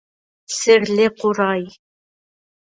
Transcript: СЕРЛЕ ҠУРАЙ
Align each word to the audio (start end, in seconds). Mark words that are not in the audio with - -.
СЕРЛЕ 0.59 1.05
ҠУРАЙ 1.19 1.67